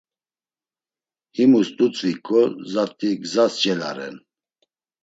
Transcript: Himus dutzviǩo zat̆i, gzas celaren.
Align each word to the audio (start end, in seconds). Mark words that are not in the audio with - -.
Himus 1.35 1.69
dutzviǩo 1.77 2.41
zat̆i, 2.71 3.09
gzas 3.21 3.53
celaren. 3.61 4.15